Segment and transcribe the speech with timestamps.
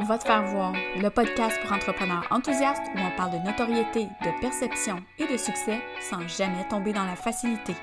[0.00, 4.40] Va te faire voir, le podcast pour entrepreneurs enthousiastes où on parle de notoriété, de
[4.40, 7.74] perception et de succès sans jamais tomber dans la facilité.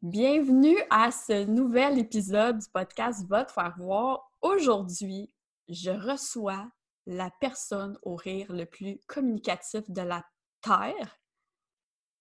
[0.00, 4.32] Bienvenue à ce nouvel épisode du podcast Va te faire voir.
[4.40, 5.34] Aujourd'hui,
[5.68, 6.66] je reçois
[7.04, 10.24] la personne au rire le plus communicatif de la
[10.62, 11.20] Terre.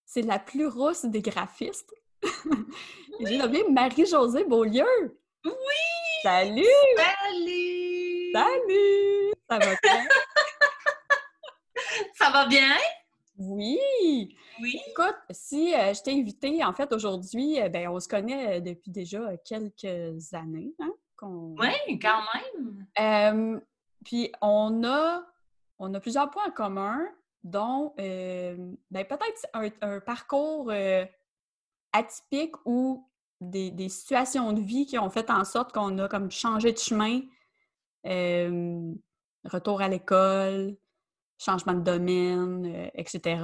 [0.06, 1.94] C'est la plus rousse des graphistes.
[3.26, 4.86] J'ai nommé Marie-Josée Beaulieu.
[5.46, 5.52] Oui!
[6.24, 6.64] Salut!
[6.98, 8.32] Salut!
[8.34, 9.34] Salut!
[9.50, 10.08] Ça va bien?
[12.16, 12.76] Ça va bien?
[13.38, 13.80] Oui!
[14.60, 14.82] Oui.
[14.90, 18.60] Écoute, si euh, je t'ai invité, en fait, aujourd'hui, euh, ben, on se connaît euh,
[18.60, 20.74] depuis déjà quelques années.
[20.80, 22.88] Hein, qu'on- Oui, quand même.
[23.00, 23.60] Euh,
[24.04, 25.24] puis on a,
[25.78, 27.00] on a plusieurs points en commun,
[27.44, 30.72] dont ben, peut-être un, un parcours
[31.96, 33.08] euh, atypique ou
[33.42, 36.78] des, des situations de vie qui ont fait en sorte qu'on a comme changé de
[36.78, 37.22] chemin,
[38.06, 38.94] euh,
[39.46, 40.76] retour à l'école,
[41.38, 43.42] changement de domaine, euh, etc.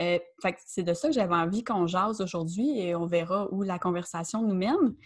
[0.00, 0.18] Euh,
[0.66, 4.42] c'est de ça que j'avais envie qu'on jase aujourd'hui et on verra où la conversation
[4.42, 4.96] nous mène.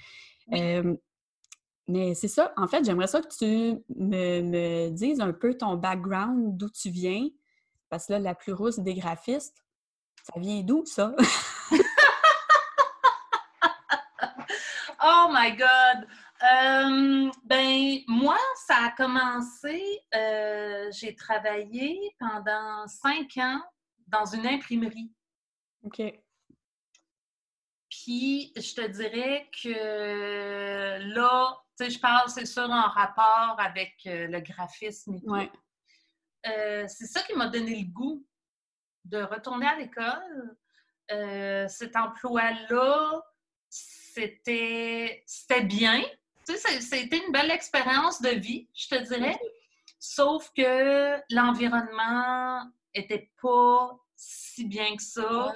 [0.55, 0.97] Euh,
[1.89, 5.77] mais c'est ça, en fait, j'aimerais ça que tu me, me dises un peu ton
[5.77, 7.29] background, d'où tu viens,
[7.89, 9.63] parce que là, la plus rousse des graphistes,
[10.25, 11.15] ça vient d'où ça?
[15.27, 16.07] Oh my God!
[16.43, 23.61] Euh, ben, moi, ça a commencé, euh, j'ai travaillé pendant cinq ans
[24.07, 25.13] dans une imprimerie.
[25.83, 26.01] OK.
[27.91, 33.95] Puis, je te dirais que là, tu sais, je parle, c'est sûr, en rapport avec
[34.07, 35.31] euh, le graphisme et tout.
[35.31, 35.51] Ouais.
[36.47, 38.25] Euh, c'est ça qui m'a donné le goût
[39.05, 40.57] de retourner à l'école.
[41.69, 43.23] Cet emploi-là,
[44.17, 46.01] c'était c'était bien.
[46.47, 49.39] Tu sais, ça- c'était une belle expérience de vie, je te dirais.
[49.99, 52.63] Sauf que l'environnement
[52.95, 55.55] était pas si bien que ça,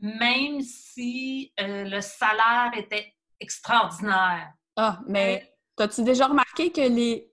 [0.00, 4.52] même si euh, le salaire était extraordinaire.
[4.76, 7.30] Ah, mais as-tu déjà remarqué que les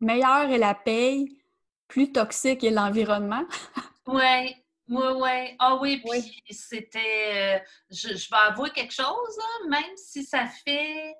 [0.00, 1.42] meilleurs est la paye,
[1.88, 3.44] plus toxique est l'environnement?
[4.08, 4.54] Oui,
[4.88, 5.56] oui, oui.
[5.58, 6.42] Ah oui, puis Oui.
[6.50, 7.58] c'était.
[7.58, 11.14] euh, je, je vais avouer quelque chose, là, même si ça fait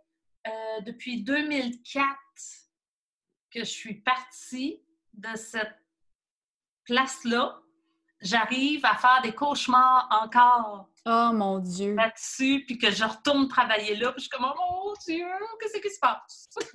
[0.47, 2.07] euh, depuis 2004
[3.51, 4.83] que je suis partie
[5.15, 5.77] de cette
[6.85, 7.59] place-là,
[8.21, 11.95] j'arrive à faire des cauchemars encore Oh mon Dieu!
[11.95, 15.27] là-dessus, puis que je retourne travailler là, puis je suis comme, oh mon Dieu,
[15.61, 16.49] qu'est-ce qui se passe?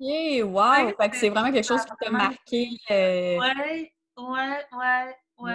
[0.00, 0.92] Oui, wow!
[1.00, 2.68] Fait que c'est vraiment quelque chose qui t'a marqué.
[2.90, 3.90] euh, oui,
[4.28, 4.40] oui,
[4.72, 5.52] oui, oui.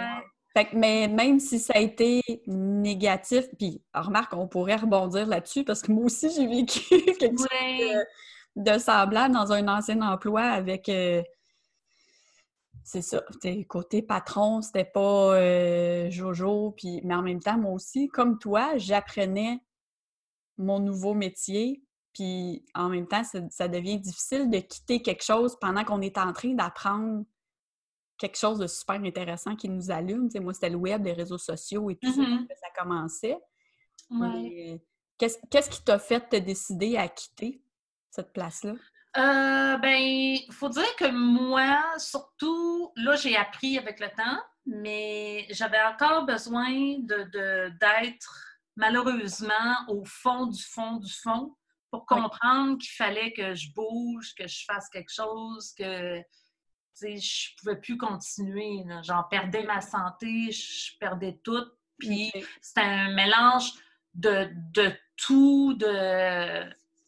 [0.54, 5.64] Fait que, mais même si ça a été négatif, puis remarque, on pourrait rebondir là-dessus
[5.64, 6.80] parce que moi aussi, j'ai vécu
[7.18, 7.92] quelque chose Oui,
[8.56, 10.88] de semblable dans un ancien emploi avec.
[10.88, 11.22] euh,
[12.84, 13.22] c'est ça.
[13.68, 18.78] Côté patron, c'était pas euh, Jojo, puis, mais en même temps, moi aussi, comme toi,
[18.78, 19.60] j'apprenais
[20.56, 21.82] mon nouveau métier,
[22.14, 26.18] puis en même temps, ça, ça devient difficile de quitter quelque chose pendant qu'on est
[26.18, 27.24] en train d'apprendre
[28.18, 30.28] quelque chose de super intéressant qui nous allume.
[30.28, 32.46] T'sais, moi, c'était le web, les réseaux sociaux et tout ça, Mhm.
[32.48, 33.36] que ça commençait.
[34.10, 34.80] Mais
[35.18, 37.60] Qu'est-ce qu'est-ce qui t'a fait te décider à quitter
[38.10, 38.74] cette place-là?
[39.16, 45.44] Euh, ben, il faut dire que moi, surtout, là, j'ai appris avec le temps, mais
[45.50, 46.70] j'avais encore besoin
[47.00, 48.44] de, de- d'être
[48.76, 51.54] malheureusement au fond du fond du fond
[51.90, 52.20] pour Oui.
[52.20, 56.20] comprendre qu'il fallait que je bouge, que je fasse quelque chose, que
[57.02, 58.84] je pouvais plus continuer.
[59.02, 61.64] J'en perdais ma santé, je perdais tout.
[61.98, 63.72] Puis c'était un mélange
[64.14, 66.64] de, de tout, de,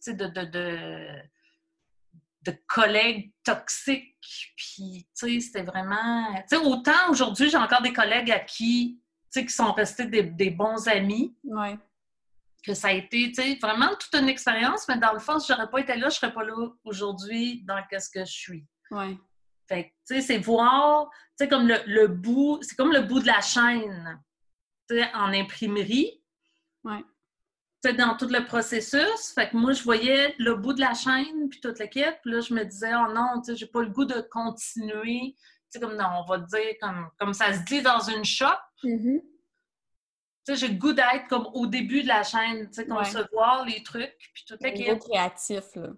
[0.06, 1.22] de, de, de,
[2.42, 4.16] de collègues toxiques.
[4.56, 6.34] Puis, tu sais, c'était vraiment...
[6.42, 9.00] Tu sais, autant aujourd'hui, j'ai encore des collègues à qui,
[9.32, 11.78] tu sais, qui sont restés des, des bons amis, Ouais.
[12.64, 15.52] que ça a été, tu sais, vraiment toute une expérience, mais dans le fond, si
[15.52, 18.66] j'aurais pas été là, je serais pas là aujourd'hui dans qu'est-ce que je suis.
[18.90, 19.16] Ouais.
[19.70, 21.08] Fait tu sais, c'est voir,
[21.38, 24.20] tu sais, comme le, le bout, c'est comme le bout de la chaîne,
[24.88, 26.20] tu sais, en imprimerie.
[26.82, 27.04] Ouais.
[27.82, 29.32] Tu sais, dans tout le processus.
[29.32, 32.16] Fait que moi, je voyais le bout de la chaîne, puis toute l'équipe.
[32.22, 35.36] Puis là, je me disais, oh non, tu sais, j'ai pas le goût de continuer.
[35.36, 38.46] Tu sais, comme, on va dire, comme, comme ça se dit dans une shop.
[38.82, 39.20] Mhm.
[39.22, 39.28] Tu
[40.46, 42.96] sais, j'ai le goût d'être comme au début de la chaîne, tu sais, Ouais.
[42.98, 44.98] concevoir les trucs, puis toute l'équipe.
[44.98, 45.90] créatif, là.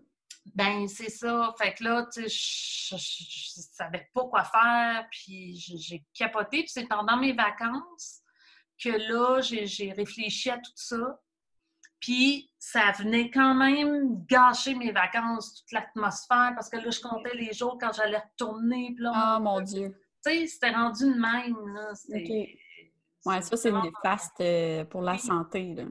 [0.46, 1.54] Ben, c'est ça.
[1.56, 6.60] Fait que là, tu sais, je, je savais pas quoi faire, puis j'ai capoté.
[6.60, 8.22] Puis c'est pendant mes vacances
[8.82, 11.20] que là, j'ai réfléchi à tout ça.
[12.00, 17.34] Puis ça venait quand même gâcher mes vacances, toute l'atmosphère, parce que là, je comptais
[17.34, 18.96] les jours quand j'allais retourner.
[19.06, 19.96] Ah, mon Dieu!
[20.26, 21.74] Tu sais, c'était rendu de même.
[21.74, 21.92] Là.
[21.92, 22.48] OK.
[23.24, 25.74] Ouais, ça, c'est néfaste euh, pour la santé.
[25.74, 25.84] Là.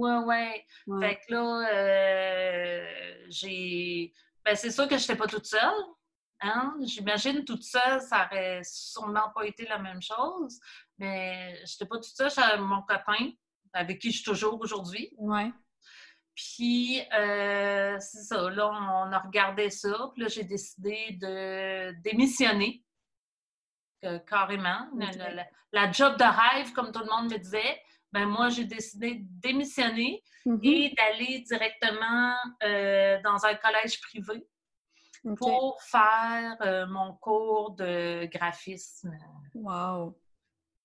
[0.00, 1.08] Ouais, ouais, ouais.
[1.08, 4.12] Fait que là, euh, j'ai.
[4.44, 5.84] Ben, c'est sûr que je n'étais pas toute seule.
[6.40, 6.74] Hein?
[6.84, 10.58] J'imagine toute seule, ça aurait sûrement pas été la même chose.
[10.98, 13.32] Mais je n'étais pas toute seule, j'avais mon copain,
[13.74, 15.12] avec qui je suis toujours aujourd'hui.
[15.18, 15.52] Ouais.
[16.34, 20.10] Puis, euh, c'est ça, là, on a regardé ça.
[20.14, 22.82] Puis là, j'ai décidé de démissionner.
[24.26, 24.88] carrément.
[25.72, 27.82] La, job de rêve, comme tout le monde me disait,
[28.12, 30.60] ben moi, j'ai décidé de démissionner mm-hmm.
[30.62, 34.46] et d'aller directement euh, dans un collège privé
[35.36, 39.16] pour faire euh, mon cours de graphisme.
[39.54, 40.18] Wow!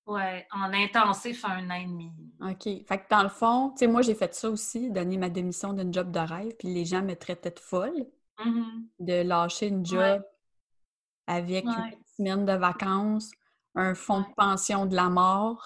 [0.05, 2.11] Ouais, en intensif un an et demi.
[2.39, 2.85] OK.
[2.87, 5.73] Fait que dans le fond, tu sais, moi, j'ai fait ça aussi, donner ma démission
[5.73, 8.05] d'une job de rêve, puis les gens me traitaient de folle
[8.37, 8.87] mm-hmm.
[8.99, 10.23] de lâcher une job
[11.25, 13.31] avec une semaine de vacances,
[13.73, 15.65] un fonds de pension de la mort,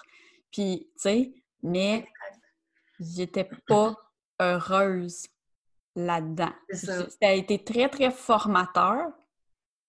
[0.50, 2.06] puis, tu sais, mais
[2.98, 3.96] j'étais pas
[4.40, 5.26] heureuse
[5.96, 6.52] là-dedans.
[6.72, 7.06] Ça.
[7.22, 9.12] a été très, très formateur,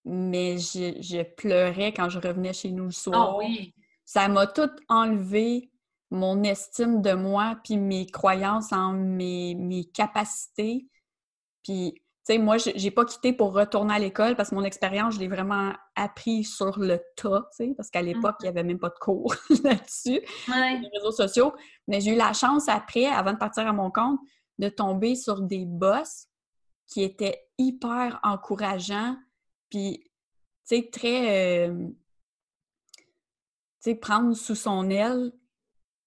[0.06, 3.38] mais je, pleurais quand je revenais chez nous le ah soir.
[3.38, 3.74] oui.
[4.06, 5.72] Ça m'a tout enlevé
[6.10, 10.88] mon estime de moi, puis mes croyances en mes, mes capacités.
[11.64, 15.20] Puis, sais, moi, j'ai pas quitté pour retourner à l'école parce que mon expérience, je
[15.20, 19.00] l'ai vraiment appris sur le tas, parce qu'à l'époque, il n'y avait même pas de
[19.00, 19.34] cours
[19.64, 21.54] là-dessus, les réseaux sociaux.
[21.88, 24.20] Mais j'ai eu la chance après, avant de partir à mon compte,
[24.60, 26.28] de tomber sur des boss
[26.88, 29.16] qui étaient hyper encourageants,
[29.70, 30.04] puis,
[30.68, 31.68] tu sais, très...
[31.70, 31.88] Euh,
[33.84, 35.32] tu sais, prendre sous son aile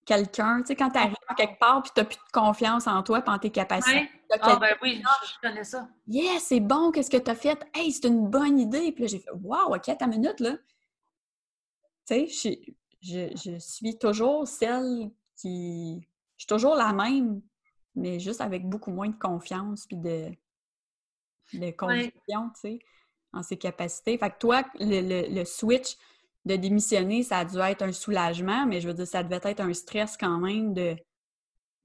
[0.04, 3.02] quelqu'un, tu sais, quand tu arrives quelque part puis tu n'as plus de confiance en
[3.02, 4.08] toi et en tes capacités.
[4.40, 5.88] Ah, ben oui, je, connais ça.
[6.08, 7.58] Yeah, c'est bon, qu'est-ce que tu as fait?
[7.74, 8.92] Hey, c'est une bonne idée.
[8.92, 10.56] Puis là, j'ai fait, wow, OK, ta minute, là.
[12.06, 12.66] Tu sais,
[13.00, 16.06] je, je, suis toujours celle qui.
[16.36, 17.42] Je suis toujours la même,
[17.94, 20.30] mais juste avec beaucoup moins de confiance puis de,
[21.52, 22.78] de conviction, tu sais,
[23.32, 24.18] en ses capacités.
[24.18, 25.96] Fait que toi, le, le, switch
[26.44, 29.60] de démissionner, ça a dû être un soulagement, mais je veux dire, ça devait être
[29.60, 30.96] un stress quand même de,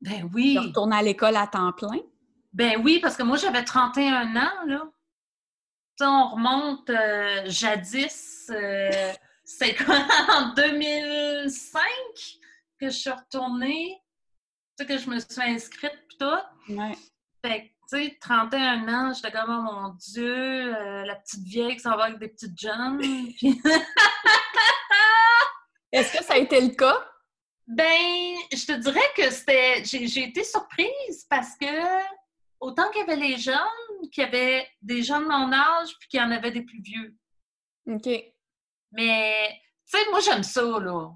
[0.02, 0.56] ben oui.
[0.56, 2.00] de retourner à l'école à temps plein.
[2.52, 4.84] Ben oui, parce que moi, j'avais 31 ans, là.
[5.98, 9.14] sais, on remonte euh, jadis, euh,
[9.44, 9.96] c'est quoi,
[10.36, 11.82] en 2005
[12.80, 14.02] que je suis retournée
[14.86, 16.74] que je me suis inscrite pis tout.
[16.74, 16.98] Ouais.
[17.44, 21.76] Fait que, tu sais, 31 ans, j'étais comme, oh mon Dieu, euh, la petite vieille
[21.76, 23.02] qui s'en va avec des petites jeunes.
[25.92, 27.06] Est-ce que ça a été le cas?
[27.68, 29.84] Ben, je te dirais que c'était.
[29.86, 31.66] J'ai été surprise parce que
[32.60, 36.10] autant qu'il y avait les jeunes, qu'il y avait des jeunes de mon âge, puis
[36.10, 37.16] qu'il y en avait des plus vieux.
[37.88, 38.10] OK.
[38.92, 41.10] Mais, tu sais, moi, j'aime ça, là.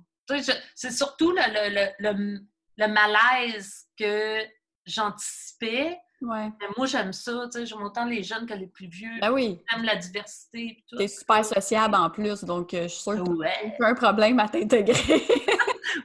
[0.76, 2.40] C'est surtout le, le,
[2.78, 4.46] le malaise que
[4.86, 6.00] j'anticipais.
[6.24, 6.50] Ouais.
[6.60, 9.20] Mais moi, j'aime ça, tu sais, j'aime autant les jeunes que les plus vieux.
[9.20, 9.60] Ben oui.
[9.70, 10.96] J'aime la diversité tout.
[10.96, 13.76] T'es super sociable en plus, donc euh, je suis sûre que ouais.
[13.82, 14.96] un problème à t'intégrer.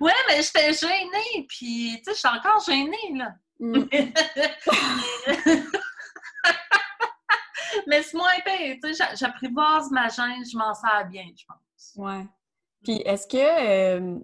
[0.00, 3.32] ouais, mais j'étais gênée, puis, tu sais, je suis encore gênée, là.
[3.60, 3.84] Mm.
[7.86, 11.92] mais c'est moins pire, tu sais, j'apprivoise ma gêne, je m'en sers bien, je pense.
[11.96, 12.26] Ouais.
[12.82, 13.36] Puis, est-ce que...
[13.36, 14.18] Euh,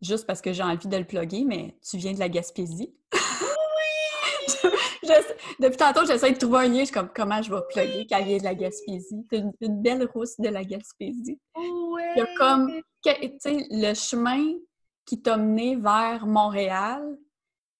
[0.00, 2.94] juste parce que j'ai envie de le plugger, mais tu viens de la Gaspésie?
[5.60, 6.80] Depuis tantôt, j'essaie de trouver un lien.
[6.80, 9.26] Je suis comme, comment je vais plugger qu'elle vient de la Gaspésie?
[9.30, 11.40] C'est une, belle rousse de la Gaspésie.
[11.56, 12.72] Il y a comme,
[13.04, 14.54] tu sais, le chemin
[15.04, 17.02] qui t'a mené vers Montréal.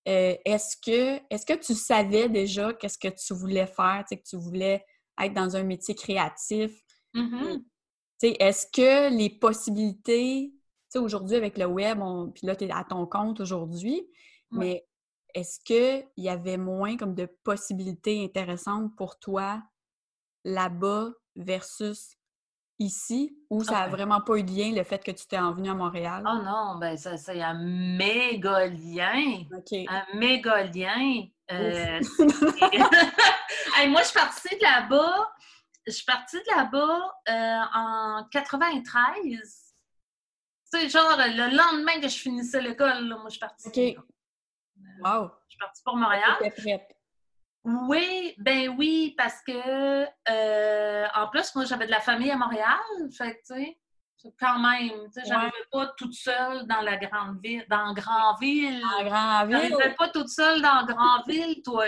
[0.08, 4.36] Euh, est-ce que, est que tu savais déjà qu'est-ce que tu voulais faire, que tu
[4.36, 4.84] voulais
[5.20, 6.70] être dans un métier créatif?
[7.14, 7.62] Mm-hmm.
[8.22, 10.52] Est-ce que les possibilités
[10.94, 12.00] aujourd'hui, avec le web,
[12.34, 14.08] puis là, tu es à ton compte aujourd'hui,
[14.50, 14.86] mais
[15.36, 19.62] est-ce qu'il y avait moins comme de possibilités intéressantes pour toi
[20.44, 22.16] là-bas versus
[22.78, 25.70] ici, ou ça n'a vraiment pas eu de lien le fait que tu t'es envenu
[25.70, 26.24] à Montréal?
[26.26, 29.42] Oh non, ben ça, c'est un méga lien.
[29.88, 31.26] Un méga lien.
[31.52, 32.00] Euh,
[33.88, 35.30] moi, je suis partie de là-bas.
[35.86, 39.66] Je suis partie de là-bas euh, en 93
[40.66, 43.96] sais, genre, le lendemain que je finissais l'école, moi, je suis partie.
[45.04, 45.30] Wow.
[45.46, 46.36] Je suis partie pour Montréal.
[47.64, 52.78] Oui, ben oui, parce que, euh, en plus, moi, j'avais de la famille à Montréal.
[53.16, 53.78] Fait tu sais,
[54.38, 54.90] quand même.
[55.06, 58.82] Tu sais, j'arrivais pas toute seule dans la grande ville, dans grande ville.
[58.84, 59.68] En grand ville.
[59.68, 61.86] J'arrivais pas toute seule dans grande ville, toi.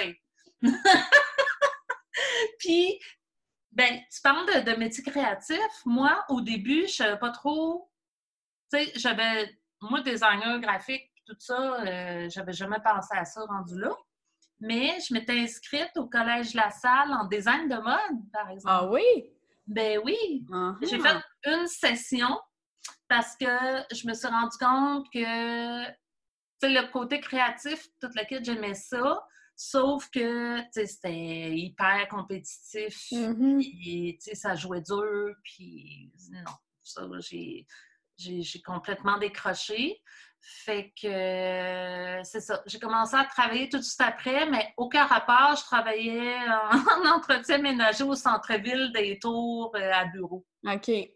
[2.59, 2.99] Puis,
[3.71, 5.61] ben, tu parles de, de métier créatif.
[5.85, 7.89] Moi, au début, je savais pas trop.
[8.73, 9.57] Tu sais, j'avais.
[9.81, 13.95] Moi, designer graphique, tout ça, euh, j'avais jamais pensé à ça rendu là.
[14.61, 18.67] Mais je m'étais inscrite au Collège La Salle en design de mode, par exemple.
[18.67, 19.05] Ah oui?
[19.67, 20.47] Ben oui.
[20.53, 20.75] Ah.
[20.83, 22.41] J'ai fait une session
[23.09, 23.47] parce que
[23.93, 25.95] je me suis rendu compte que tu
[26.61, 29.25] sais, le côté créatif, toute la kit, j'aimais ça.
[29.55, 33.09] Sauf que tu sais, c'était hyper compétitif.
[33.11, 35.35] Puis, tu sais, ça jouait dur.
[35.45, 37.67] Puis non, ça, j'ai,
[38.19, 40.01] j'ai, complètement décroché.
[40.41, 42.63] Fait que euh, c'est ça.
[42.67, 45.57] J'ai commencé à travailler tout de suite après, mais aucun rapport.
[45.57, 46.71] Je travaillais en,
[47.11, 50.47] en entretien ménager au centre-ville des Tours euh, à bureau.
[50.65, 50.87] OK.
[50.87, 51.11] Fait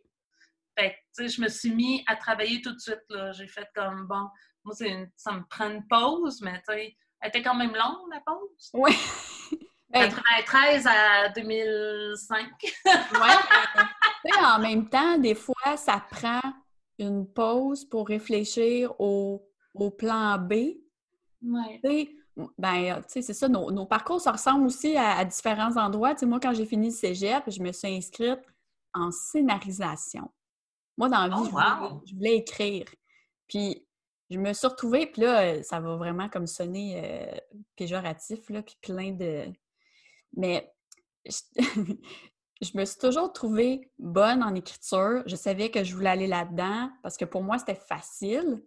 [0.77, 2.99] que, tu sais, je me suis mis à travailler tout de suite.
[3.33, 4.29] J'ai fait comme, bon,
[4.65, 7.75] moi, c'est une- ça me prend une pause, mais tu sais, elle était quand même
[7.75, 8.71] longue, la pause.
[8.75, 8.93] Oui.
[9.93, 12.47] Ben, 93 à 2005.
[12.63, 16.41] ouais, tu sais, en même temps, des fois, ça prend
[16.99, 20.53] une pause pour réfléchir au, au plan B.
[21.43, 21.81] Ouais.
[22.59, 26.15] Ben, sais, c'est ça, nos, nos parcours se ressemblent aussi à, à différents endroits.
[26.23, 28.41] Moi, quand j'ai fini le cégep, je me suis inscrite
[28.95, 30.31] en scénarisation.
[30.97, 32.03] Moi, dans la vie, Oh, je, voulais, wow!
[32.07, 32.87] je voulais écrire.
[33.49, 33.87] Puis,
[34.31, 37.39] je me suis retrouvée, puis là, euh, ça va vraiment comme sonner euh,
[37.77, 39.53] péjoratif, là, puis plein de...
[40.35, 40.73] Mais
[41.27, 41.37] je...
[42.63, 45.23] je me suis toujours trouvée bonne en écriture.
[45.27, 48.63] Je savais que je voulais aller là-dedans parce que pour moi, c'était facile.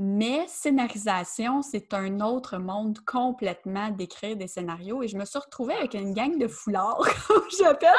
[0.00, 5.02] Mais scénarisation, c'est un autre monde complètement d'écrire des scénarios.
[5.02, 7.90] Et je me suis retrouvée avec une gang de foulards, comme j'appelle.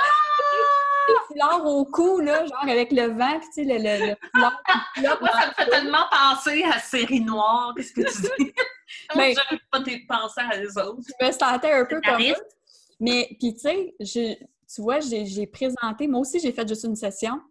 [1.09, 4.15] Des foulards au cou, là, genre avec le vent, puis tu sais, le, le, le
[4.31, 7.73] foulard Moi, ça me fait tellement penser à série noire.
[7.75, 8.53] Qu'est-ce que tu dis?
[9.15, 11.01] Ben- J'arrive pas de penser à eux autres.
[11.19, 12.17] je me sentais un peu comme.
[12.19, 12.57] Scénariste?
[12.99, 14.39] Mais, puis tu sais, j'ai-
[14.73, 17.41] tu vois, j'ai présenté, moi aussi, j'ai fait juste une session,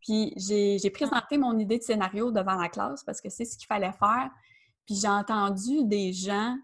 [0.00, 3.66] puis j'ai présenté mon idée de scénario devant la classe parce que c'est ce qu'il
[3.66, 4.30] fallait faire.
[4.86, 6.56] Puis j'ai entendu des gens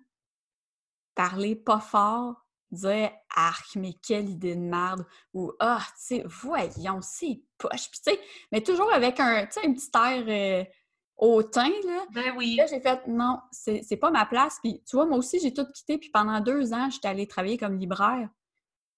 [1.14, 7.00] parler pas fort, dire «Arc, mais quelle idée de merde!» ou «Ah, tu sais, voyons,
[7.02, 8.20] c'est poche!» Puis tu sais,
[8.50, 10.64] mais toujours avec un, petit air euh,
[11.16, 12.06] hautain, là.
[12.12, 12.56] Ben oui.
[12.56, 14.58] Là, j'ai fait non, c'est c'est pas ma place.
[14.62, 15.98] Puis tu vois, moi aussi, j'ai tout quitté.
[15.98, 18.28] Puis pendant deux ans, j'étais allée travailler comme libraire.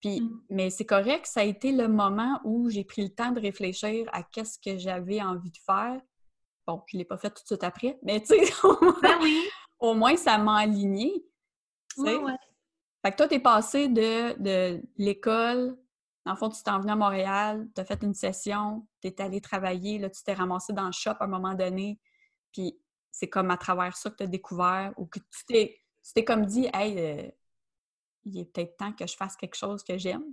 [0.07, 0.41] Puis, Mm.
[0.51, 4.09] mais c'est correct, ça a été le moment où j'ai pris le temps de réfléchir
[4.13, 6.01] à qu'est-ce que j'avais envie de faire.
[6.67, 9.19] Bon, je l'ai pas fait tout de suite après, mais tu sais, au moins- Ben
[9.21, 9.43] oui.
[9.81, 11.25] au moins, ça m'a aligné.
[11.97, 12.17] sais.
[12.17, 12.33] Ouais.
[13.05, 15.77] Fait que toi, t'es passé de, de l'école,
[16.25, 19.99] dans le fond, tu t'es envenu à Montréal, t'as fait une session, t'es allé travailler,
[19.99, 21.99] là, tu t'es ramassé dans le shop à un moment donné,
[22.53, 22.79] puis
[23.11, 26.45] c'est comme à travers ça que t'as découvert, ou que tu t'es, tu t'es comme
[26.47, 27.29] dit, «Hey, euh,
[28.27, 30.25] il est peut-être temps que je fasse quelque chose que j'aime.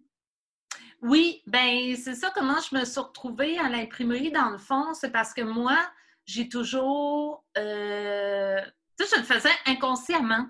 [1.02, 5.12] Oui, ben c'est ça comment je me suis retrouvée à l'imprimerie dans le fond, c'est
[5.12, 5.78] parce que moi,
[6.26, 8.62] j'ai toujours euh,
[8.98, 10.46] tu sais, je le faisais inconsciemment.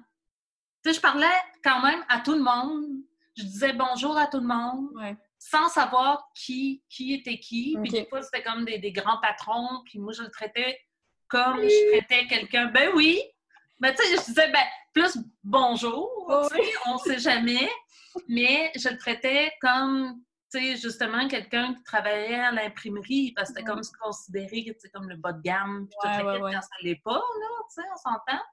[0.84, 1.26] Tu sais, je parlais
[1.64, 2.86] quand même à tout le monde.
[3.36, 5.16] Je disais bonjour à tout le monde Ouais.
[5.40, 7.76] sans savoir qui, qui était qui.
[7.82, 10.80] Puis des fois, c'était comme des, des grands patrons, puis moi, je le traitais
[11.30, 12.68] comme je traitais quelqu'un.
[12.68, 13.20] Ben oui!
[13.80, 16.10] Ben tu sais, je disais, ben, plus bonjour,
[16.86, 17.70] on sait jamais.
[18.28, 20.22] Mais je le traitais comme,
[20.52, 25.10] tu sais, justement, quelqu'un qui travaillait à l'imprimerie, parce que c'était comme se sais, comme
[25.10, 26.54] le bas de gamme, puis Ouais, la ouais, ouais.
[26.54, 28.44] quand ça l'est pas, là, tu sais, on s'entend.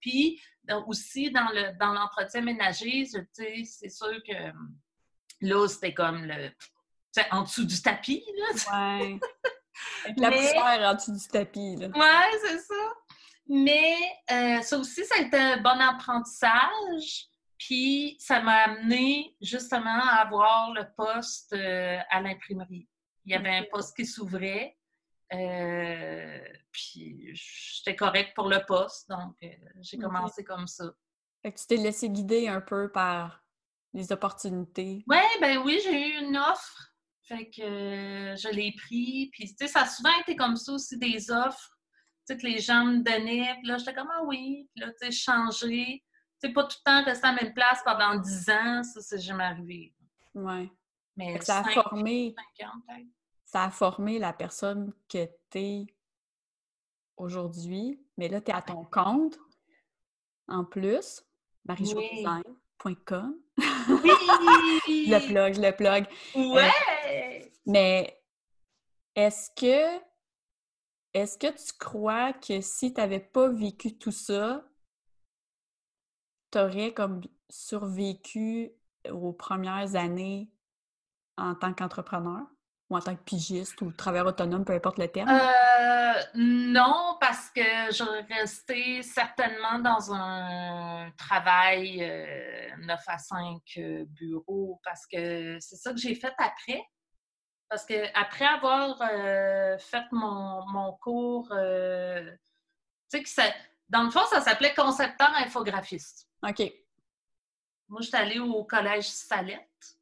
[0.00, 0.40] Puis
[0.70, 4.52] euh, aussi, dans le dans l'entretien ménager, c'est sûr que
[5.40, 6.56] là, c'était comme le, tu
[7.10, 9.18] sais, en dessous du tapis, là,
[10.16, 11.88] la poussière en dessous du tapis, là.
[11.88, 12.94] Ouais, c'est ça.
[13.48, 13.96] Mais
[14.30, 17.26] euh, ça aussi, ça a été un bon apprentissage.
[17.58, 22.88] Puis ça m'a amené justement à avoir le poste euh, à l'imprimerie.
[23.24, 24.76] Il y avait un poste qui s'ouvrait.
[25.32, 26.38] euh,
[26.70, 29.34] puis j'étais correcte pour le poste, donc
[29.80, 30.84] j'ai commencé comme ça.
[31.42, 33.42] Fait que tu t'es laissé guider un peu par
[33.92, 35.04] les opportunités.
[35.06, 36.92] Ouais, ben oui, j'ai eu une offre.
[37.22, 37.60] Fait que
[38.36, 39.28] je l'ai pris.
[39.32, 41.77] Puis, tu sais, ça a souvent été comme ça aussi, des offres.
[42.28, 43.54] Tu que les gens me donnaient.
[43.60, 44.68] Puis là, j'étais comme, ah oui.
[44.74, 46.04] Puis là, tu sais, changer.
[46.40, 48.82] Tu sais, pas tout le temps rester à la même place pendant 10 ans.
[48.82, 49.94] Ça, c'est jamais arrivé.
[50.34, 50.70] Ouais.
[51.16, 52.96] Mais ça a cinq- formé, ans,
[53.44, 55.86] ça a formé la personne que t'es
[57.16, 58.00] aujourd'hui.
[58.16, 59.38] Mais là, t'es à ton compte.
[60.46, 61.22] En plus,
[61.64, 63.34] marijoudesign.com.
[63.88, 64.10] Oui!
[65.10, 66.06] Le plug, le plug.
[66.36, 67.50] Ouais!
[67.66, 68.22] Mais
[69.14, 69.98] est-ce que
[71.14, 74.64] est-ce que tu crois que si tu n'avais pas vécu tout ça,
[76.50, 78.72] tu aurais comme survécu
[79.10, 80.50] aux premières années
[81.36, 82.46] en tant qu'entrepreneur?
[82.90, 85.28] ou en tant que pigiste ou travailleur autonome, peu importe le terme?
[85.28, 91.98] Euh, non, parce que j'aurais resté certainement dans un travail
[92.78, 96.82] 9 euh, à 5 euh, bureaux parce que c'est ça que j'ai fait après.
[97.68, 98.98] Parce que après avoir
[99.78, 101.56] fait mon, cours, tu
[103.08, 103.44] sais que ça,
[103.88, 106.28] dans le fond, ça s'appelait concepteur infographiste.
[106.42, 106.72] OK.
[107.88, 109.98] Moi, j'étais allée au collège Salette,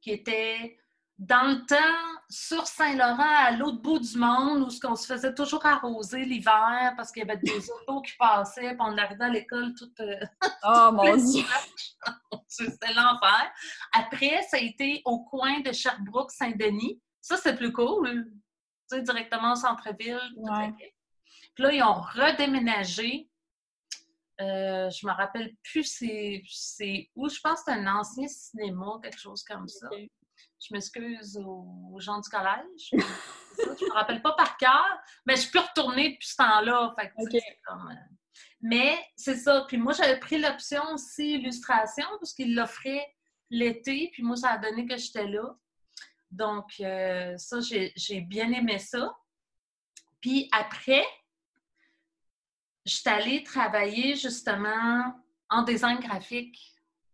[0.00, 0.78] qui était
[1.18, 5.64] dans le temps, sur Saint-Laurent, à l'autre bout du monde, où on se faisait toujours
[5.66, 9.74] arroser l'hiver parce qu'il y avait des autos qui passaient, puis on arrivait à l'école
[9.74, 9.98] toute.
[10.00, 10.20] Euh,
[10.64, 11.44] oh mon Dieu!
[12.46, 13.52] C'était l'enfer.
[13.92, 17.00] Après, ça a été au coin de Sherbrooke-Saint-Denis.
[17.20, 18.26] Ça, c'est plus cool.
[18.90, 20.20] Tu sais, directement au centre-ville.
[21.54, 23.28] Puis là, ils ont redéménagé.
[24.40, 27.28] Euh, je me rappelle plus c'est où.
[27.28, 29.88] Je pense que c'est un ancien cinéma, quelque chose comme ça.
[30.60, 32.90] Je m'excuse aux gens du collège.
[33.58, 36.94] je ne me rappelle pas par cœur, mais je peux retourner depuis ce temps-là.
[36.98, 37.94] Euh,
[38.60, 39.64] mais c'est ça.
[39.68, 43.06] Puis moi, j'avais pris l'option aussi illustration parce qu'il l'offrait
[43.50, 44.10] l'été.
[44.12, 45.56] Puis moi, ça a donné que j'étais là.
[46.30, 49.16] Donc, euh, ça, j'ai bien aimé ça.
[50.20, 51.06] Puis après,
[52.84, 55.14] je suis allée travailler justement
[55.50, 56.58] en design graphique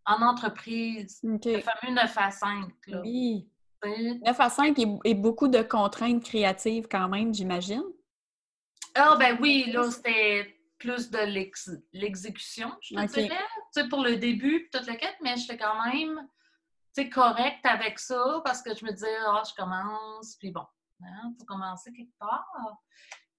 [0.05, 1.19] en entreprise.
[1.23, 2.71] Le fameux 9 à 5.
[3.03, 3.49] Oui.
[3.83, 7.83] 9 à 5 et, beaucoup de contraintes créatives quand même, j'imagine.
[8.95, 11.19] Ah, ben oui, là, c'était plus de
[11.93, 13.29] l'exécution, je te dirais.
[13.73, 16.27] Tu sais, pour le début, toute la quête, mais j'étais quand même,
[16.95, 20.65] tu sais, correcte avec ça parce que je me disais, ah, je commence, puis bon,
[21.01, 22.47] il hein, faut commencer quelque part.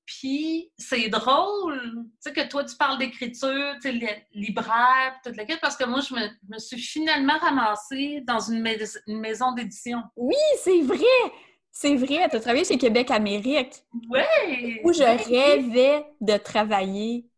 [0.07, 5.45] Puis c'est drôle, tu sais, que toi, tu parles d'écriture, tu sais, libraire, toute la
[5.45, 8.63] quête, parce que moi, je me, suis finalement ramassée dans une,
[9.09, 9.99] maison d'édition.
[10.17, 11.05] Oui, c'est vrai!
[11.73, 13.83] C'est vrai, tu as travaillé chez Québec Amérique.
[14.09, 14.81] Oui!
[14.85, 17.29] Où je rêvais de travailler.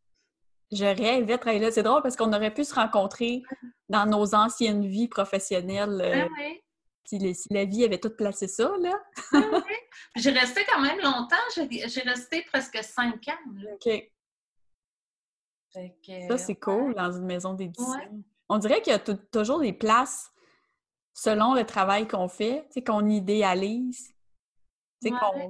[0.71, 1.73] Je rêvais de travailler là.
[1.73, 3.43] C'est drôle parce qu'on aurait pu se rencontrer
[3.89, 6.01] dans nos anciennes vies professionnelles.
[6.05, 6.61] Euh, ah oui
[7.09, 8.93] si, la vie avait tout placé ça, là.
[10.17, 11.37] J'ai resté quand même longtemps.
[11.55, 13.75] J'ai resté presque cinq ans.
[13.75, 14.11] OK.
[16.29, 18.25] ça, c'est cool dans une maison d'édition.
[18.49, 20.31] On dirait qu'il y a toujours des places
[21.15, 24.13] selon le travail qu'on fait, qu'on idéalise.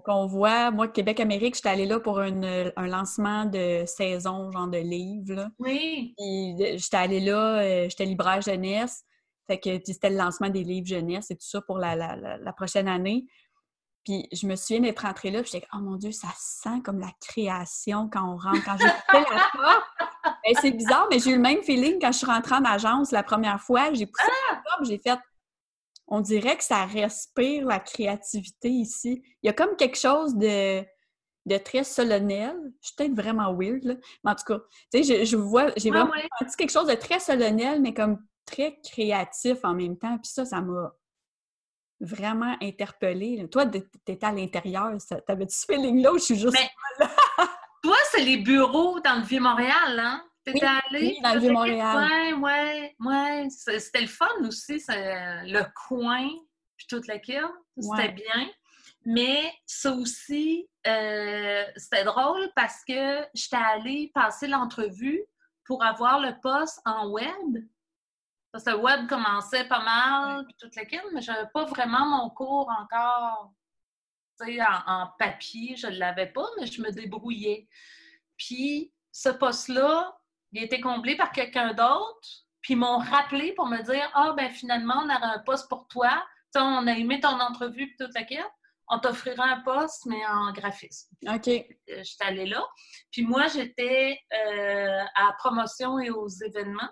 [0.04, 5.48] Qu'on voit, moi, Québec-Amérique, j'étais allée là pour un lancement de saison, genre de livre.
[5.58, 6.14] Oui.
[6.18, 9.04] J'étais allée là, euh, j'étais libraire jeunesse.
[9.48, 13.26] Fait que c'était le lancement des livres jeunesse et tout ça pour la, prochaine année.
[14.04, 17.00] Puis je me souviens d'être rentrée là, puis j'étais oh mon Dieu, ça sent comme
[17.00, 18.64] la création quand on rentre.
[18.64, 19.84] Quand j'ai poussé la porte,
[20.24, 23.10] ben, c'est bizarre, mais j'ai eu le même feeling quand je suis rentrée en agence
[23.10, 23.92] la première fois.
[23.92, 24.62] J'ai poussé la ah!
[24.64, 25.18] porte, j'ai fait
[26.08, 29.22] on dirait que ça respire la créativité ici.
[29.42, 30.82] Il y a comme quelque chose de,
[31.46, 32.56] de très solennel.
[32.80, 33.94] Je suis peut-être vraiment weird, là.
[34.24, 34.58] Mais en tout cas,
[34.92, 38.18] tu sais, je, vois, j'ai vraiment senti quelque chose de très solennel, mais comme
[38.50, 40.18] très créatif en même temps.
[40.18, 40.92] Puis ça, ça m'a
[42.00, 43.46] vraiment interpellée.
[43.50, 44.92] Toi, tu étais à l'intérieur.
[45.26, 46.56] T'avais-tu ce feeling-là ou je suis juste.
[47.82, 50.24] toi, c'est les bureaux dans le Vieux-Montréal, hein?
[50.44, 51.16] T'étais allée?
[51.16, 52.08] Oui, dans le Vieux-Montréal.
[52.10, 53.50] Oui, oui, oui.
[53.50, 56.28] C'était le fun aussi, le coin,
[56.76, 58.48] puis toute la C'était bien.
[59.04, 65.22] Mais ça aussi, euh, c'était drôle parce que j'étais allée passer l'entrevue
[65.64, 67.64] pour avoir le poste en web.
[68.50, 71.64] Parce que le web commençait pas mal, puis toute la kit, mais je n'avais pas
[71.64, 73.52] vraiment mon cours encore
[74.40, 75.76] en, en papier.
[75.76, 77.68] Je ne l'avais pas, mais je me débrouillais.
[78.36, 80.16] Puis ce poste-là,
[80.52, 82.28] il a été comblé par quelqu'un d'autre.
[82.60, 85.86] Puis ils m'ont rappelé pour me dire Ah, ben finalement, on a un poste pour
[85.88, 86.24] toi.
[86.56, 88.44] on a aimé ton entrevue, puis toute la quête.
[88.90, 91.14] On t'offrira un poste, mais en graphisme.
[91.26, 91.48] OK.
[91.48, 92.66] Euh, j'étais allée là.
[93.10, 96.88] Puis moi, j'étais euh, à promotion et aux événements.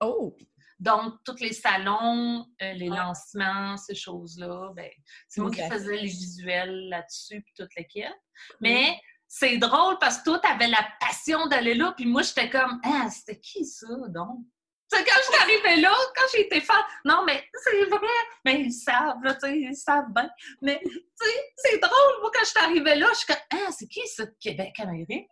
[0.00, 0.34] Oh!
[0.80, 4.90] Donc, tous les salons, euh, les lancements, ces choses-là, ben,
[5.28, 8.04] c'est moi qui faisais les visuels là-dessus, puis toute l'équipe.
[8.60, 12.50] Mais c'est drôle parce que toi, tu avais la passion d'aller là, puis moi, j'étais
[12.50, 14.40] comme, ah, c'était qui ça, donc?
[14.88, 18.06] C'est quand je suis arrivée là, quand j'ai été fan, non, mais c'est vrai,
[18.44, 20.28] mais ils savent, sais, ils savent bien.
[20.60, 23.72] Mais, tu sais, c'est drôle, moi, quand je suis arrivée là, je suis comme, ah,
[23.72, 25.28] c'est qui ce Québec-Amérique?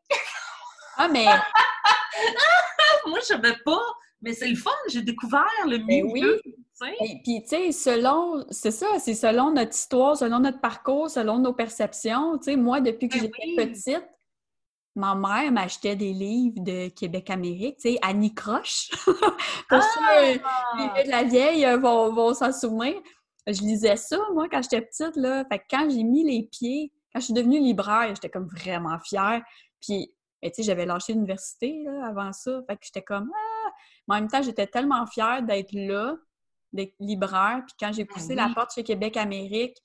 [0.96, 1.26] Ah, mais.
[3.06, 3.82] moi, je ne savais pas.
[4.22, 6.40] Mais c'est le fun, j'ai découvert le ben milieu.
[6.74, 6.94] sais.
[7.24, 11.52] Puis, tu sais, selon, c'est ça, c'est selon notre histoire, selon notre parcours, selon nos
[11.52, 12.38] perceptions.
[12.38, 13.56] Tu sais, moi, depuis que Ben j'étais oui.
[13.56, 14.08] petite,
[14.94, 18.90] ma mère m'achetait des livres de Québec-Amérique, tu sais, Annie Croche.
[19.68, 20.92] Pour ceux, euh, les Ah!
[20.94, 22.94] vieux de la vieille euh, vont, vont s'en souvenir.
[23.46, 25.44] Je lisais ça, moi, quand j'étais petite, là.
[25.50, 28.98] Fait que quand j'ai mis les pieds, quand je suis devenue libraire, j'étais comme vraiment
[29.00, 29.42] fière.
[29.80, 32.60] Puis, ben, tu sais, j'avais lâché l'université, là, avant ça.
[32.68, 33.51] Fait que j'étais comme, ah!
[34.08, 36.16] Mais en même temps, j'étais tellement fière d'être là,
[36.72, 37.62] d'être libraire.
[37.66, 38.54] Puis quand j'ai poussé la oui.
[38.54, 39.76] porte chez Québec-Amérique,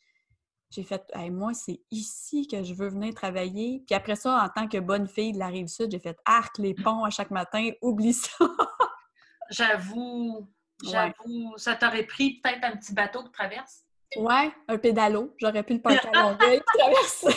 [0.69, 3.83] j'ai fait, Hey, moi, c'est ici que je veux venir travailler.
[3.85, 6.73] Puis après ça, en tant que bonne fille de la Rive-Sud, j'ai fait arc les
[6.73, 8.29] ponts à chaque matin, oublie ça.
[9.49, 10.49] J'avoue,
[10.83, 10.89] Ouais.
[10.91, 13.83] j'avoue, ça t'aurait pris peut-être un petit bateau qui traverse?
[14.15, 15.33] Ouais, un pédalo.
[15.37, 17.35] J'aurais pu le parker à Longueuil traverser.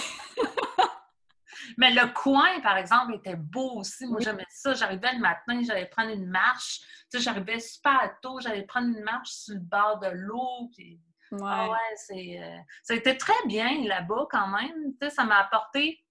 [1.78, 4.06] Mais le coin, par exemple, était beau aussi.
[4.06, 4.24] Moi, Oui.
[4.24, 4.74] j'aimais ça.
[4.74, 6.80] J'arrivais le matin, j'allais prendre une marche.
[7.10, 10.70] Tu sais, j'arrivais super tôt, j'allais prendre une marche sur le bord de l'eau.
[10.74, 11.00] Puis...
[11.32, 11.38] Ouais.
[11.44, 14.92] Ah ouais, c'est, euh, ça a été très bien là-bas quand même.
[15.00, 16.04] Tu sais, ça m'a apporté.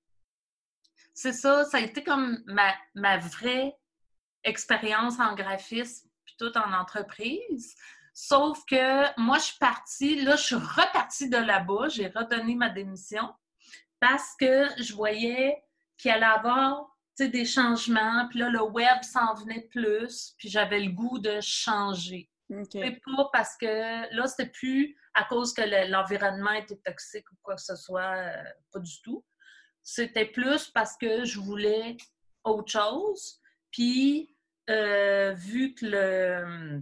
[1.13, 3.77] C'est ça, ça a été comme ma, ma vraie
[4.45, 7.75] expérience en graphisme, puis tout en entreprise.
[8.13, 12.69] Sauf que moi, je suis partie, là, je suis repartie de là-bas, j'ai redonné ma
[12.69, 13.33] démission
[13.99, 15.61] parce que je voyais
[15.97, 16.85] qu'il allait y avoir
[17.19, 22.29] des changements, puis là, le web s'en venait plus, puis j'avais le goût de changer.
[22.49, 22.67] OK.
[22.71, 27.35] C'est pas parce que là, c'était plus à cause que le- l'environnement était toxique ou
[27.43, 29.25] quoi que ce soit, euh, pas du tout.
[29.83, 31.97] C'était plus parce que je voulais
[32.45, 33.41] autre chose.
[33.71, 34.33] Puis,
[34.69, 36.81] euh, vu que le,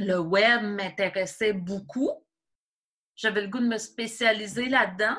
[0.00, 2.10] le web m'intéressait beaucoup,
[3.14, 5.16] j'avais le goût de me spécialiser là-dedans.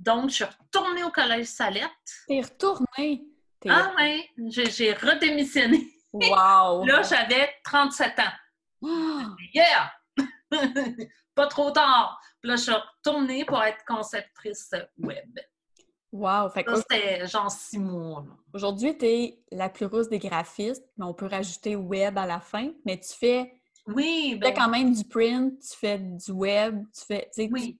[0.00, 1.90] Donc, je suis retournée au Collège Salette.
[2.26, 3.22] T'es retourné.
[3.60, 3.68] T'es...
[3.70, 5.86] Ah ouais, j'ai j'ai redémissionné.
[6.12, 6.84] Wow!
[6.86, 8.86] Là, j'avais 37 ans.
[8.86, 9.36] Ah!
[9.52, 9.92] Yeah!
[11.34, 12.18] pas trop tard.
[12.40, 15.38] Puis là, je suis retournée pour être conceptrice web.
[16.12, 16.48] Wow!
[16.48, 18.24] Fait que Ça, c'était genre six mois.
[18.54, 22.72] aujourd'hui, t'es la plus rousse des graphistes, mais on peut rajouter web à la fin.
[22.86, 23.52] Mais tu fais,
[23.86, 27.46] Oui, tu fais ben, quand même du print, tu fais du web, tu fais, tu
[27.46, 27.78] tu- oui.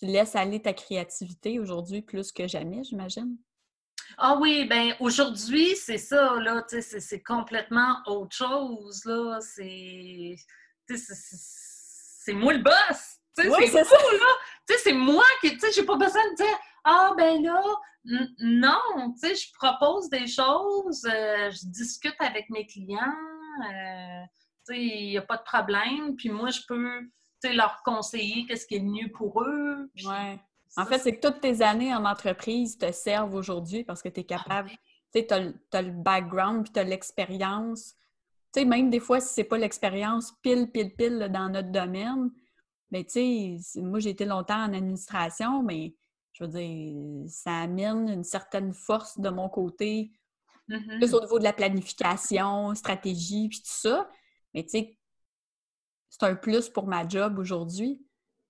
[0.00, 3.36] Tu laisses aller ta créativité aujourd'hui plus que jamais, j'imagine?
[4.18, 9.38] Ah oui, ben aujourd'hui, c'est ça, là, tu sais, c'est- complètement autre chose, là.
[9.40, 10.34] C'est.
[10.88, 13.18] c'est- moi le boss!
[13.36, 13.96] Tu sais, Oui, c'est ça!
[13.96, 14.26] fou, là!
[14.66, 15.52] Tu sais, c'est moi qui.
[15.52, 17.62] Tu sais, j'ai pas besoin de dire Ah, ben là,
[18.40, 22.98] non, tu sais, je propose des choses, euh, je discute avec mes clients,
[23.64, 24.22] euh,
[24.66, 27.00] tu sais, il n'y a pas de problème, puis moi, je peux,
[27.48, 29.90] leur conseiller qu'est-ce qui est le mieux pour eux.
[29.94, 30.38] puis Ouais.
[30.76, 34.20] En fait, c'est que toutes tes années en entreprise te servent aujourd'hui parce que tu
[34.20, 34.70] es capable,
[35.12, 37.94] tu sais, tu as, le background puis tu as l'expérience.
[38.52, 41.70] Tu sais, même des fois, si c'est pas l'expérience pile, pile, pile là, dans notre
[41.72, 42.30] domaine,
[42.92, 45.94] mais tu sais, moi, j'ai été longtemps en administration, mais
[46.32, 50.12] je veux dire, ça amène une certaine force de mon côté,
[50.68, 50.98] Mhm.
[50.98, 54.08] plus au niveau de la planification, stratégie, puis tout ça.
[54.54, 54.98] Mais tu sais,
[56.10, 57.98] c'est un plus pour ma job aujourd'hui.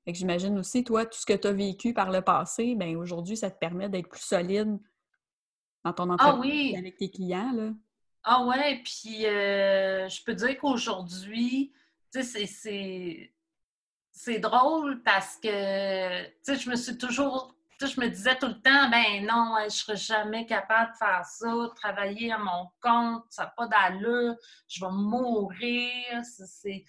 [0.05, 2.97] Fait que j'imagine aussi, toi, tout ce que tu as vécu par le passé, ben
[2.97, 4.79] aujourd'hui, ça te permet d'être plus solide
[5.85, 6.77] dans ton Ah entreprise oui.
[6.77, 7.53] avec tes clients.
[7.53, 7.71] Là.
[8.25, 11.73] Ah ouais, puis euh, je peux dire qu'aujourd'hui,
[12.13, 13.33] tu sais, c'est-
[14.11, 17.55] c'est drôle parce que, tu sais, je me suis toujours,
[17.87, 21.25] je me disais tout le temps, ben non, hein, je serais jamais capable de faire
[21.25, 24.35] ça, de travailler à mon compte, ça n'a pas d'allure,
[24.69, 26.85] je vais mourir, c'est-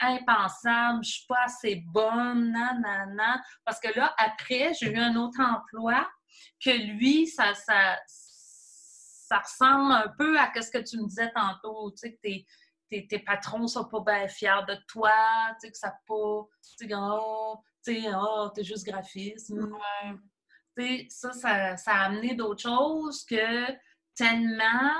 [0.00, 3.42] impensable, je suis pas assez bonne, nanana.
[3.64, 6.06] Parce que là, après, j'ai eu un autre emploi
[6.64, 11.90] que lui, ça, ça, ça ressemble un peu à ce que tu me disais tantôt,
[11.92, 12.46] tu sais, que tes,
[12.90, 15.10] tes, tes patrons sont pas bien fiers de toi,
[15.60, 16.42] tu sais, que ça pas,
[16.78, 19.52] tu sais, oh, tu sais, oh, t'es juste graphiste.
[21.08, 23.72] Ça, ça, ça a amené d'autres choses que
[24.14, 24.92] tellement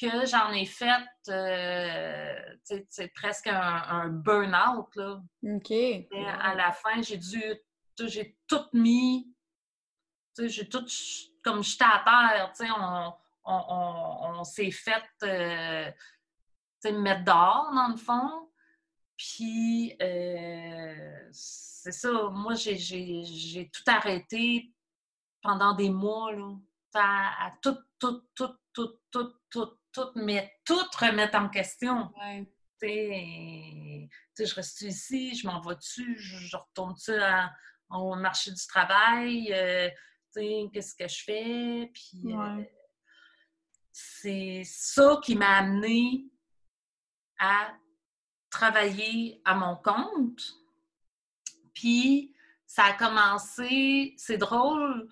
[0.00, 2.34] que j'en ai fait, euh,
[2.90, 5.22] c'est presque un, un burn-out, là.
[5.42, 5.70] OK.
[5.70, 7.42] Et à la fin, j'ai dû,
[7.98, 9.34] j'ai tout mis,
[10.38, 10.84] j'ai tout,
[11.42, 13.12] comme j'étais à terre, tu sais, on,
[13.44, 15.90] on, on- on s'est fait, euh,
[16.92, 18.50] mettre dehors, dans le fond.
[19.16, 24.72] Puis, euh, c'est ça, moi, j'ai tout arrêté
[25.46, 26.52] pendant des mois, là,
[26.94, 32.44] à, à tout, tout, tout, tout, tout, tout, tout, mais tout remettre en question Ouais.
[32.80, 37.12] tu sais, tu sais, je reste ici, je m'en vais dessus, je, je retourne-tu
[37.90, 39.88] au marché du travail, euh,
[40.34, 42.64] tu sais, qu'est-ce que je fais, puis euh,
[43.92, 46.26] c'est ça qui m'a amené
[47.38, 47.72] à
[48.50, 50.42] travailler à mon compte.
[51.72, 52.34] Puis,
[52.66, 55.08] ça a commencé, c'est drôle,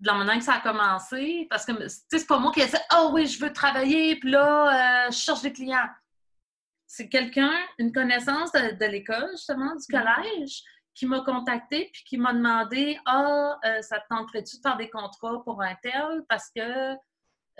[0.00, 2.76] de la manière que ça a commencé, parce que c'est pas moi qui ai dit
[2.92, 5.88] Oh oui, je veux travailler, puis là, euh, je cherche des clients.
[6.86, 10.22] C'est quelqu'un, une connaissance de, l'école, justement, du mm-hmm.
[10.22, 10.62] collège,
[10.94, 14.90] qui m'a contacté puis qui m'a demandé Ah, euh, ça te tenterait-tu de faire des
[14.90, 16.24] contrats pour un tel?
[16.28, 16.94] Parce que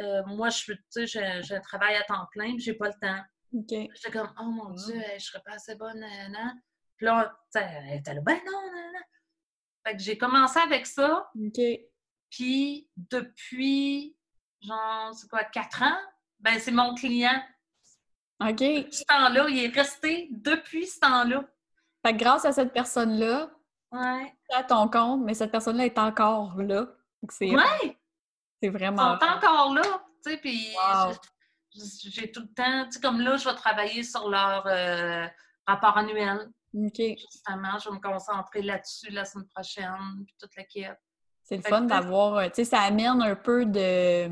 [0.01, 3.23] euh, moi, je sais, j'ai un travail à temps plein, puis j'ai pas le temps.
[3.69, 6.61] J'étais comme Oh mon Dieu, je serais pas assez bonne, nan.
[6.97, 9.01] Puis là, elle était là, ben non, non, non.
[9.87, 11.29] Fait que j'ai commencé avec ça.
[12.35, 14.17] Puis depuis,
[14.61, 15.99] genre, c'est quoi, quatre ans,
[16.41, 17.41] ben c'est mon client.
[18.41, 18.59] OK.
[18.59, 21.45] Depuis ce temps-là, il est resté depuis ce temps-là.
[22.05, 23.51] Fait que grâce à cette personne-là,
[23.93, 24.35] ouais.
[24.53, 26.89] à ton compte, mais cette personne-là est encore là.
[27.29, 27.99] C'est ouais.
[28.61, 29.15] C'est vraiment.
[29.15, 29.83] Ils sont encore là,
[30.25, 30.75] tu sais, puis
[32.11, 35.29] j'ai tout le temps, tu sais, comme là, je vais travailler sur leur euh,
[35.69, 36.51] rapport annuel.
[36.75, 36.99] OK.
[36.99, 40.99] Justement, je vais me concentrer là-dessus la semaine prochaine, puis toute la quête.
[41.45, 44.29] C'est le fun d'avoir, euh, tu sais, ça amène un peu de...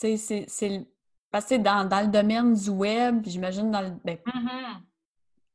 [0.00, 0.86] Tu sais, c'est...
[1.32, 3.90] Parce que dans, dans, le domaine du web, j'imagine dans le...
[4.04, 4.80] Ben, mm-hmm.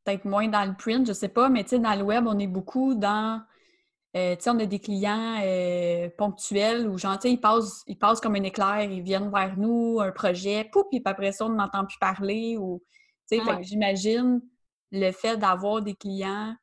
[0.04, 2.38] Peut-être moins dans le print, je sais pas, mais tu sais, dans le web, on
[2.38, 3.42] est beaucoup dans...
[4.18, 7.84] Euh, tu sais, on a des clients euh, ponctuels où, genre, tu sais, ils passent,
[7.88, 11.46] ils passent comme un éclair, ils viennent vers nous, un projet, pouf, puis après ça,
[11.46, 12.58] on n'entend plus parler.
[12.58, 12.84] Ou,
[13.30, 14.42] tu sais, j'imagine
[14.92, 16.54] le fait d'avoir des clients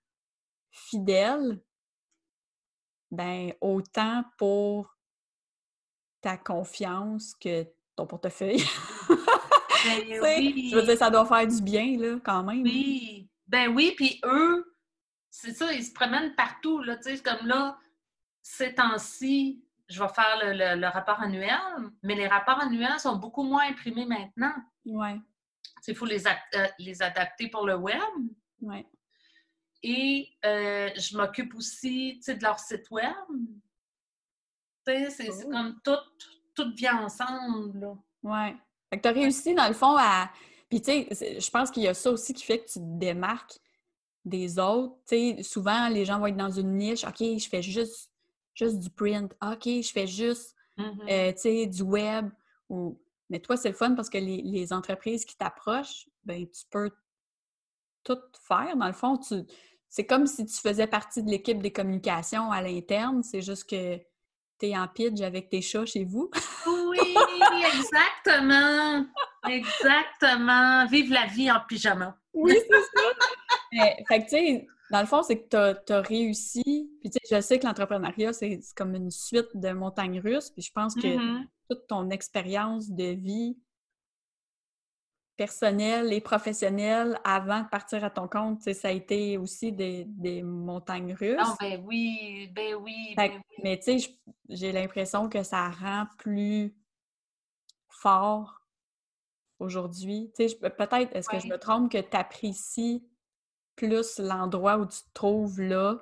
[0.71, 1.61] fidèles,
[3.13, 4.97] ben autant pour
[6.23, 8.65] ta confiance que ton portefeuille.
[9.09, 10.71] ben, oui.
[10.71, 12.63] Je veux dire, ça doit faire du bien, là, quand même.
[12.63, 13.29] Oui.
[13.47, 14.75] Ben oui, puis eux,
[15.31, 17.79] c'est ça, ils se promènent partout, là, tu sais, comme là,
[18.41, 21.59] ces temps-ci, je vais faire le, rapport annuel,
[22.03, 24.55] mais les rapports annuels sont beaucoup moins imprimés maintenant.
[24.87, 25.21] Ouais.
[25.87, 28.01] Il faut les, euh, les adapter pour le web.
[28.63, 28.87] Ouais.
[29.83, 33.15] Et euh, je m'occupe aussi de leur site web.
[34.87, 35.51] C'est oh.
[35.51, 35.99] comme tout,
[36.55, 37.81] tout vient ensemble.
[37.81, 37.97] Là.
[38.23, 38.57] Ouais.
[38.91, 40.31] Fait que tu as réussi, dans le fond, à.
[40.69, 42.99] Puis, tu sais, je pense qu'il y a ça aussi qui fait que tu te
[42.99, 43.59] démarques
[44.25, 44.97] des autres.
[45.07, 47.05] Tu sais, souvent, les gens vont être dans une niche.
[47.05, 48.11] OK, je fais juste,
[48.55, 49.35] juste du print.
[49.43, 51.11] OK, je fais juste, mm-hmm.
[51.11, 52.31] euh, tu sais, du web.
[52.69, 53.01] Ou...
[53.29, 56.91] Mais toi, c'est le fun parce que les, les entreprises qui t'approchent, ben tu peux
[58.05, 58.77] tout faire.
[58.77, 59.43] Dans le fond, tu
[59.93, 63.23] c'est comme si tu faisais partie de l'équipe des communications à l'interne.
[63.23, 63.99] C'est juste que
[64.59, 66.31] tu es en pitch avec tes chats chez vous.
[66.67, 66.99] oui,
[67.75, 69.05] exactement.
[69.47, 70.87] Exactement.
[70.87, 72.17] Vive la vie en pyjama.
[72.33, 73.85] Oui, c'est ça.
[74.09, 76.91] fait que, tu sais, dans le fond, c'est que tu as, réussi.
[77.03, 80.49] Puis, tu sais, je sais que l'entrepreneuriat, c'est comme une suite de montagnes russes.
[80.49, 81.47] Puis, je pense que mm-hmm.
[81.69, 83.59] toute ton expérience de vie
[85.37, 91.15] personnel et professionnel avant de partir à ton compte, ça a été aussi des, montagnes
[91.15, 91.39] russes.
[91.41, 93.15] Ah ben oui, ben oui.
[93.17, 94.15] Ben mais tu sais,
[94.49, 96.75] j'ai l'impression que ça rend plus
[97.89, 98.61] fort
[99.59, 100.33] aujourd'hui.
[100.37, 103.07] Tu sais, peut-être, est-ce que je me trompe que tu apprécies
[103.77, 105.99] plus l'endroit où tu te trouves là?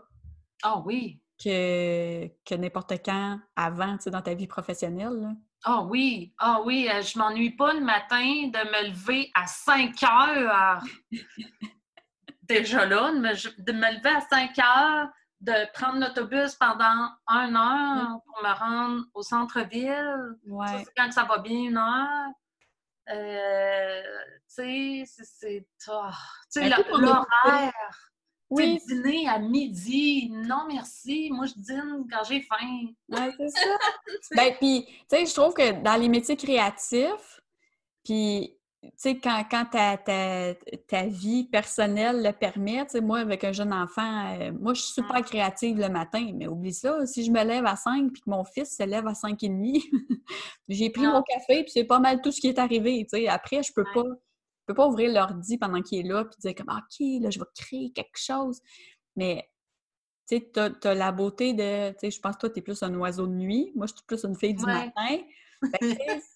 [0.62, 1.23] Ah oui.
[1.43, 5.35] Que, que n'importe quand avant, tu sais, dans ta vie professionnelle?
[5.64, 10.03] Ah oui, ah oui, euh, je m'ennuie pas le matin de me lever à 5
[10.05, 10.83] heures.
[12.42, 15.09] Déjà là, de me, lever à 5 heures,
[15.40, 20.37] de prendre l'autobus pendant une heure pour me rendre au centre-ville.
[20.46, 20.85] Ouais.
[20.96, 22.33] quand ça va bien une heure.
[23.11, 24.03] Euh,
[24.57, 25.66] tu sais, c'est.
[25.88, 26.09] Oh,
[26.53, 28.10] tu sais, l'horaire.
[28.51, 28.81] Oui.
[28.89, 30.29] Dîner à midi.
[30.31, 31.31] Non, merci.
[31.33, 32.87] Moi, je dîne quand j'ai faim.
[33.09, 33.79] Oui, c'est ça.
[34.37, 37.41] ben, puis, tu sais, je trouve que dans les métiers créatifs,
[38.05, 43.45] puis, tu sais, quand, quand ta, ta, vie personnelle le permet, tu sais, moi, avec
[43.45, 47.25] un jeune enfant, euh, moi, je suis super créative le matin, mais oublie ça, si
[47.25, 49.85] je me lève à 5 puis que mon fils se lève à 5 et demi,
[50.69, 53.29] j'ai pris mon café puis c'est pas mal tout ce qui est arrivé, tu sais.
[53.29, 54.05] Après, je peux pas
[54.71, 57.47] peux pas ouvrir l'ordi pendant qu'il est là puis dire comme OK, là, je vais
[57.55, 58.61] créer quelque chose.
[59.17, 59.51] Mais
[60.29, 61.91] tu sais, tu as, la beauté de.
[61.93, 63.73] Tu sais, je pense que toi, tu es plus un oiseau de nuit.
[63.75, 65.19] Moi, je suis plus une fille du matin.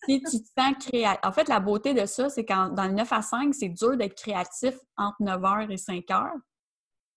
[0.06, 1.20] si tu te sens créatif.
[1.22, 3.96] En fait, la beauté de ça, c'est quand dans le 9 à 5, c'est dur
[3.96, 6.32] d'être créatif entre 9h et 5h.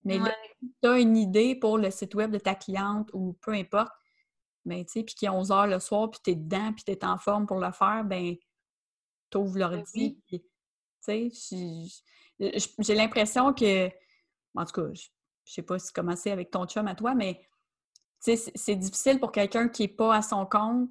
[0.04, 0.34] Mais là,
[0.82, 3.92] tu as une idée pour le site web de ta cliente ou peu importe,
[4.64, 6.84] mais ben, tu sais, puis qu'il est 11h le soir, puis tu es dedans, puis
[6.86, 8.36] tu es en forme pour le faire, ben
[9.30, 10.22] tu ouvres ben l'ordi,
[11.08, 13.88] j'ai l'impression que,
[14.56, 15.08] en tout cas, je,
[15.46, 17.41] sais pas si commencer avec ton chum à toi, mais
[18.20, 20.89] c'est difficile pour quelqu'un qui n'est pas à son compte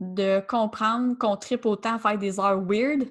[0.00, 3.10] de comprendre qu'on tripe autant à faire des heures weird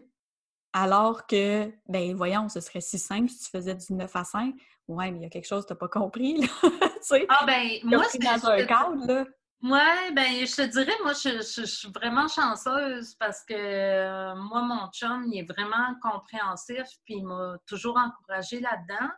[0.74, 4.56] Alors que, ben voyons, ce serait si simple si tu faisais du 9 à 5.
[4.88, 6.48] Ouais, mais il y a quelque chose que tu n'as pas compris, là.
[7.30, 9.26] ah ben, moi, c'est dans un cadre, là.
[9.66, 14.92] Ouais, ben je te dirais, moi, je, suis vraiment chanceuse parce que euh, moi, mon
[14.92, 19.10] chum, il est vraiment compréhensif, puis il m'a toujours encouragée là-dedans.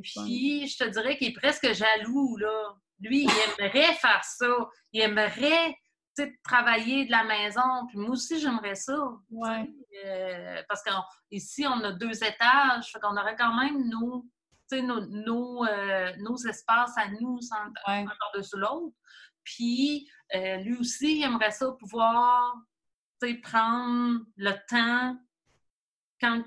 [0.00, 2.76] puis je te dirais qu'il est presque jaloux, là.
[3.00, 4.68] Lui, il aimerait faire ça.
[4.92, 5.76] Il aimerait
[6.44, 7.86] travailler de la maison.
[7.88, 8.96] Puis moi aussi, j'aimerais ça.
[9.30, 9.68] Ouais.
[10.04, 10.82] Euh, parce
[11.28, 12.92] qu'ici, on a deux étages.
[12.92, 14.24] Fait qu'on aurait quand même nos,
[14.72, 17.56] nos, nos, euh, nos espaces à nous, sans
[17.86, 18.94] un par-dessus l'autre.
[19.48, 22.54] Puis euh, lui aussi, il aimerait ça pouvoir
[23.42, 25.18] prendre le temps
[26.20, 26.44] quand,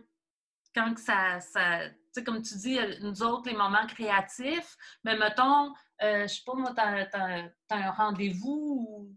[0.76, 1.80] quand ça, ça
[2.26, 6.82] comme tu dis, nous autres, les moments créatifs, mais mettons, je sais pas, moi, tu
[6.82, 9.10] as, un rendez-vous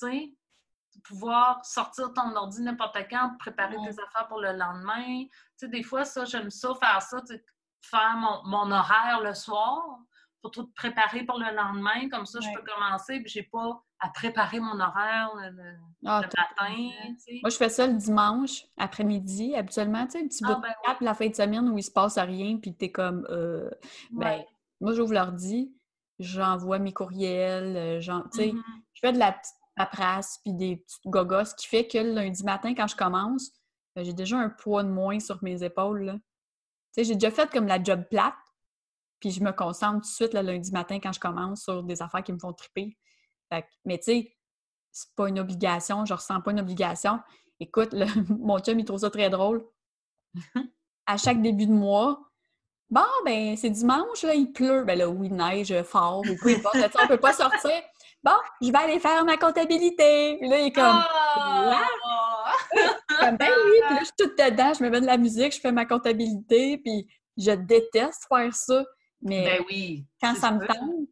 [0.00, 5.24] tu pouvoir sortir ton ordi n'importe quand, préparer tes affaires pour le lendemain.
[5.24, 7.22] Tu sais, des fois, ça, j'aime ça, faire ça,
[7.80, 9.98] faire mon, horaire le soir
[10.42, 12.08] pour tout préparer pour le lendemain.
[12.10, 15.74] Comme ça, je peux commencer, puis j'ai pas à préparer mon horaire le,
[16.04, 16.90] ah, matin.
[17.40, 20.96] Moi, je fais ça le dimanche après-midi, habituellement, tu sais, un petit ah, bout ben
[21.00, 23.70] de la fin de semaine où il se passe rien, puis tu es comme, euh,
[24.10, 24.42] ben,
[24.80, 25.72] moi, j'ouvre l'ordi,
[26.18, 28.62] j'envoie mes courriels, euh, tu sais, mm-hmm.
[28.94, 32.42] je fais de la petite paperasse puis des petites gogos, qui fait que le lundi
[32.42, 33.52] matin, quand je commence,
[33.94, 36.18] ben, j'ai déjà un poids de moins sur mes épaules.
[36.96, 38.34] J'ai déjà fait comme la job plate,
[39.22, 42.02] puis je me concentre tout de suite le lundi matin quand je commence sur des
[42.02, 42.98] affaires qui me font triper.
[43.84, 44.36] mais tu sais,
[44.90, 47.20] c'est pas une obligation, je ressens pas une obligation.
[47.60, 47.94] Écoute,
[48.28, 49.64] mon chum, il trouve ça très drôle.
[51.06, 52.20] à chaque début de mois,
[52.90, 54.84] bon, ben, c'est dimanche, là, il pleut.
[54.84, 56.76] Ben là, oui, neige fort, ou peu importe.
[57.00, 57.80] on peut pas sortir
[58.22, 60.36] bon, je vais aller faire ma comptabilité.
[60.38, 61.72] Puis là, il est comme, oh!
[63.20, 63.80] comme ben oui.
[63.86, 65.86] Puis là, je suis toute dedans, je me mets de la musique, je fais ma
[65.86, 67.06] comptabilité, puis
[67.36, 68.84] je déteste faire ça.
[69.22, 71.08] Mais ben oui, quand ça me tente,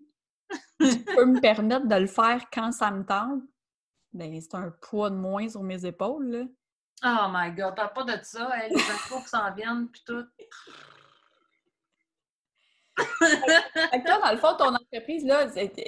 [0.81, 3.43] je peux me permettre de le faire quand ça me tente.
[4.13, 6.45] Ben, c'est un poids de moins sur mes épaules, là.
[7.03, 10.27] Oh my God, parle pas de ça, hein, les qui s'en viennent, puis tout
[14.05, 15.47] toi, dans le fond, ton entreprise, là,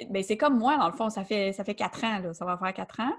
[0.09, 2.33] ben, c'est comme moi, dans le fond, ça fait, ça fait quatre ans, là.
[2.33, 3.15] Ça va faire quatre ans.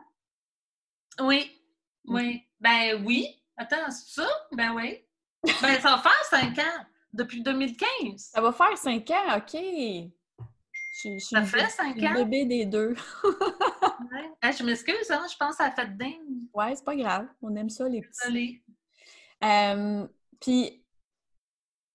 [1.21, 1.61] Oui.
[2.07, 2.43] Oui.
[2.61, 3.43] Ben oui.
[3.57, 4.29] Attends, c'est ça?
[4.53, 5.05] Ben oui.
[5.45, 6.87] Ben, ça va faire cinq ans.
[7.15, 8.31] Depuis 2015.
[8.33, 9.55] Ça va faire cinq ans, OK.
[11.03, 12.13] Je, ça fait cinq ans?
[12.13, 12.95] Le bébé des deux.
[13.25, 14.53] ouais.
[14.53, 15.25] je m'excuse, hein?
[15.31, 16.49] je pense que ça a fait dingue.
[16.53, 17.27] Ouais, c'est pas grave.
[17.41, 18.63] On aime ça, les petits.
[19.43, 20.07] Euh,
[20.41, 20.85] puis,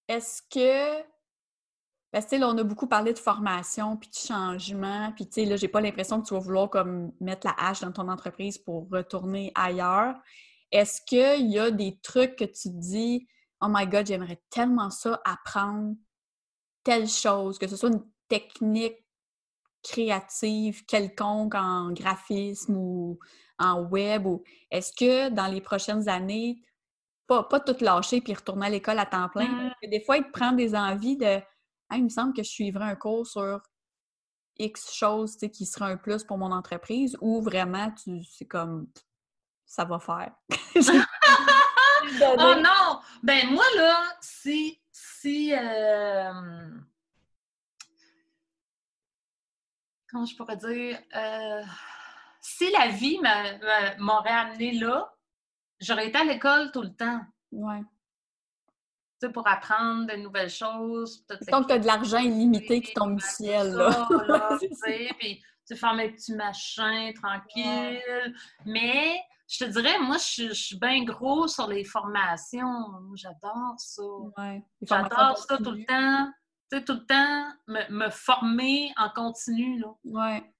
[0.07, 1.03] est-ce que
[2.11, 5.45] parce que, là, on a beaucoup parlé de formation, puis de changement, puis, tu sais,
[5.45, 8.57] là, j'ai pas l'impression que tu vas vouloir, comme, mettre la hache dans ton entreprise
[8.57, 10.15] pour retourner ailleurs.
[10.71, 13.27] Est-ce qu'il y a des trucs que tu te dis,
[13.61, 15.95] «Oh my God, j'aimerais tellement ça, apprendre
[16.83, 18.97] telle chose, que ce soit une technique
[19.83, 23.19] créative quelconque en graphisme ou
[23.57, 26.61] en web, ou est-ce que dans les prochaines années,
[27.27, 30.31] pas, pas tout lâcher puis retourner à l'école à temps plein, des fois, il te
[30.31, 31.39] prend des envies de
[31.95, 33.61] il me semble que je suivrais un cours sur
[34.57, 38.87] X choses qui serait un plus pour mon entreprise ou vraiment tu c'est comme
[39.65, 40.31] ça va faire.
[42.21, 42.88] oh non!
[43.23, 46.69] Ben moi là, si si euh...
[50.09, 51.61] comment je pourrais dire euh...
[52.41, 53.19] si la vie
[53.99, 55.13] m'aurait amené là,
[55.79, 57.21] j'aurais été à l'école tout le temps.
[57.51, 57.81] Ouais
[59.27, 61.25] pour apprendre de nouvelles choses.
[61.51, 63.73] Donc, tu as de l'argent illimité qui tombe du ciel.
[63.73, 64.07] Là.
[65.19, 68.33] puis tu fais mes petits machins tranquilles.
[68.65, 72.85] Mais je te dirais, moi, je, suis bien gros sur les formations.
[73.15, 74.03] J'adore ça.
[74.81, 76.31] J'adore ça tout le temps.
[76.71, 79.79] Tu sais, tout le temps, me, former en continu.
[79.79, 79.95] Là.
[80.03, 80.53] Ouais.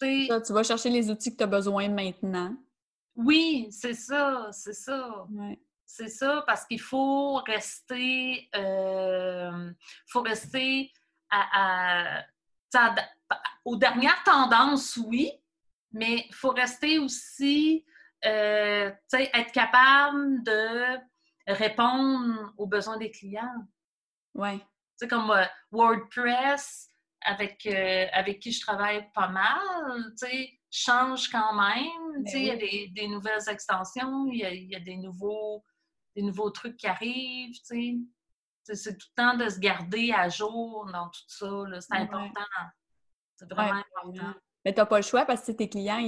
[0.00, 2.56] tu vas chercher les outils que tu as besoin maintenant.
[3.14, 5.26] Oui, c'est ça, c'est ça.
[5.30, 5.60] Ouais.
[5.86, 9.72] C'est ça, parce qu'il faut rester, euh,
[10.08, 10.92] faut rester
[11.30, 12.24] à,
[13.64, 15.30] aux dernières tendances, oui,
[15.92, 17.84] mais il faut rester aussi,
[18.24, 20.98] euh, être capable de
[21.46, 23.66] répondre aux besoins des clients.
[24.34, 24.60] Oui.
[24.96, 26.90] C'est comme euh, WordPress,
[27.22, 29.60] avec, avec qui je travaille pas mal,
[30.10, 32.22] tu sais, change quand même.
[32.22, 35.64] Ben il y a des, nouvelles extensions, il y a des nouveaux
[36.18, 38.08] des nouveaux trucs qui arrivent, tu
[38.64, 38.74] sais.
[38.74, 41.80] C'est tout le temps de se garder à jour dans tout ça.
[41.80, 42.44] C'est important.
[43.36, 44.34] C'est vraiment important.
[44.64, 45.98] Mais tu n'as pas le choix parce que tes clients,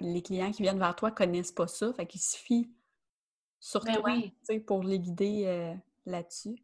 [0.00, 1.92] les clients qui viennent vers toi ne connaissent pas ça.
[1.92, 2.70] Fait qu'il suffit
[3.60, 4.14] sur Ben toi,
[4.48, 4.60] oui.
[4.60, 5.74] pour les guider euh,
[6.06, 6.56] là-dessus.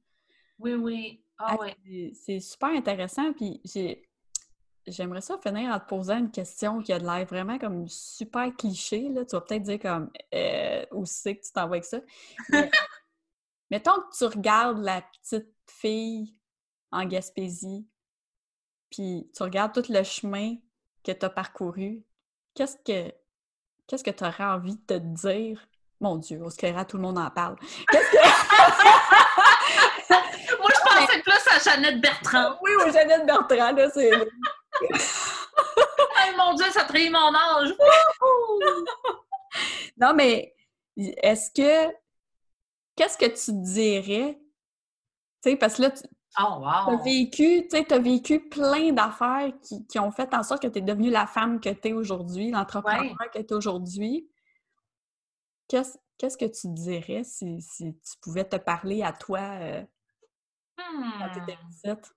[0.58, 1.20] Oui, oui.
[1.38, 1.76] Ah Ah, ouais.
[2.14, 4.08] c'est- super intéressant, puis j'ai...
[4.86, 8.54] J'aimerais ça finir en te posant une question qui a de l'air vraiment comme super
[8.54, 9.24] cliché, là.
[9.24, 12.00] Tu vas peut-être dire comme euh, où c'est que tu t'en vas avec ça.
[12.50, 12.70] Mais
[13.70, 16.36] mettons que tu regardes la petite fille
[16.92, 17.86] en Gaspésie,
[18.90, 20.56] puis tu regardes tout le chemin
[21.04, 22.02] que tu as parcouru,
[22.54, 23.12] qu'est-ce que
[23.86, 25.64] qu'est-ce que tu aurais envie de te dire?
[26.00, 27.56] Mon Dieu, au Sclérat, tout le monde en parle.
[27.90, 28.16] Qu'est-ce que...
[30.58, 32.58] Moi, je pensais plus à Jeannette Bertrand.
[32.62, 34.10] oui, ou Jeannette Bertrand, là, c'est...
[36.16, 37.74] Hey, mon Dieu, ça trahit mon âge.
[39.96, 40.54] Non, mais
[40.96, 41.92] est-ce que...
[42.96, 44.38] Qu'est-ce que tu dirais?
[45.42, 46.02] Tu sais, parce que là, tu
[46.38, 47.02] Oh, as wow.
[47.04, 50.78] vécu, tu sais, t'as vécu plein d'affaires qui, qui ont fait en sorte que tu
[50.78, 54.28] es devenue la femme que tu es aujourd'hui, l'entrepreneur que tu es aujourd'hui.
[55.68, 59.82] Qu'est-ce que tu dirais si, si tu pouvais te parler à toi euh,
[60.76, 61.70] quand tu étais Hmm.
[61.82, 62.14] petite?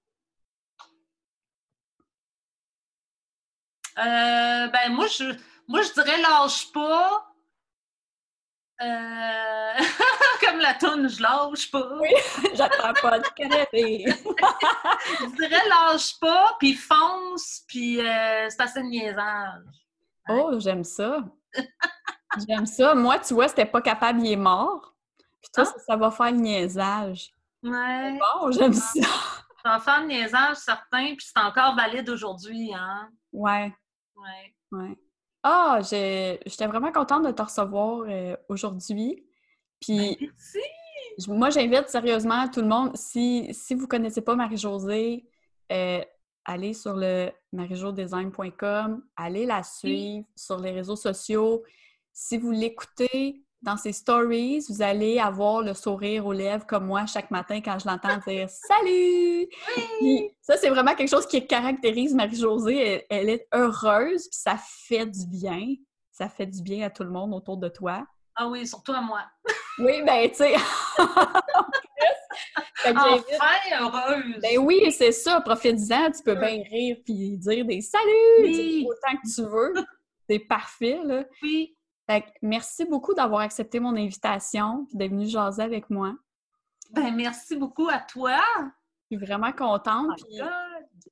[3.99, 5.23] Euh, ben, moi, je,
[5.67, 7.27] moi, je dirais lâche pas.
[8.81, 9.73] Euh,
[10.45, 11.89] Comme la toune, je lâche pas.
[11.99, 12.09] Oui.
[12.53, 14.05] J'attends pas de canapé.
[15.19, 19.63] Je dirais lâche pas, puis fonce, puis euh, c'est assez de niaisage.
[20.29, 21.23] Oh, j'aime ça.
[22.47, 22.93] J'aime ça.
[22.93, 24.93] Moi, tu vois, c'était pas capable, il est mort.
[25.41, 25.71] Puis toi, Ah.
[25.71, 27.31] ça, ça va faire le niaisage.
[27.63, 28.19] Ouais.
[28.19, 29.01] Bon, j'aime ça.
[29.63, 33.09] Ça va faire de niaisage, certain, puis c'est encore valide aujourd'hui, hein?
[33.31, 33.73] Ouais,
[34.15, 34.55] Ouais.
[34.71, 34.97] ouais.
[35.43, 39.25] Ah, j'étais vraiment contente de te recevoir euh, aujourd'hui.
[39.79, 40.59] Puis Ben, merci!
[41.27, 45.25] moi, j'invite sérieusement tout le monde, si, si vous ne connaissez pas Marie-Josée,
[45.71, 46.03] euh,
[46.45, 51.63] allez sur le marijodesign.com, allez la suivre sur les réseaux sociaux.
[52.13, 57.05] Si vous l'écoutez dans ses stories, vous allez avoir le sourire aux lèvres comme moi
[57.05, 59.47] chaque matin quand je l'entends dire Salut!
[59.99, 62.77] Puis ça, c'est vraiment quelque chose qui caractérise Marie-Josée.
[62.77, 65.75] Elle, elle est heureuse, puis ça fait du bien.
[66.11, 68.05] Ça fait du bien à tout le monde autour de toi.
[68.35, 69.21] Ah oui, surtout à moi.
[69.79, 70.55] Oui, ben, tu sais.
[72.85, 73.17] Enfin
[73.79, 74.39] heureuse!
[74.41, 78.87] ben oui, c'est ça, profite-en, tu peux bien rire puis dire des saluts Oui.
[78.87, 79.73] autant que tu veux.
[80.29, 81.23] C'est parfait, là.
[81.41, 81.76] Oui.
[82.09, 86.15] Fait que merci beaucoup d'avoir accepté mon invitation puis d'être venu jaser avec moi.
[86.91, 88.39] Ben, merci beaucoup à toi!
[89.09, 90.19] Je suis vraiment contente.
[90.41, 90.45] Oh.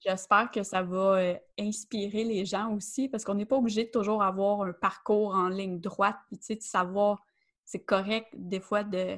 [0.04, 3.90] J'espère que ça va euh, inspirer les gens aussi, parce qu'on n'est pas obligé de
[3.90, 7.24] toujours avoir un parcours en ligne droite, puis tu sais, de savoir,
[7.64, 9.18] c'est correct des fois de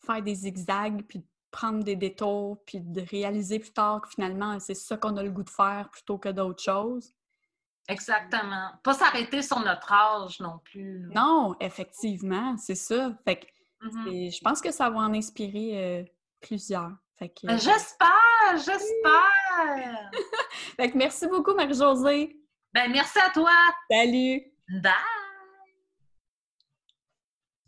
[0.00, 4.60] faire des zigzags, puis de prendre des détours, puis de réaliser plus tard que finalement,
[4.60, 7.15] c'est ça qu'on a le goût de faire plutôt que d'autres choses.
[7.88, 8.70] Exactement.
[8.82, 11.08] Pas s'arrêter sur notre âge non plus.
[11.14, 13.12] Non, effectivement, c'est ça.
[13.24, 13.46] Fait que
[13.82, 14.08] Mhm.
[14.08, 16.04] et je pense que ça va en inspirer euh,
[16.40, 16.92] plusieurs.
[17.18, 20.10] Fait que, Ben, J'espère, j'espère.
[20.76, 22.36] fait que merci beaucoup, Marie-Josée.
[22.72, 23.50] Ben, merci à toi.
[23.90, 24.42] Salut!
[24.82, 24.92] Bye!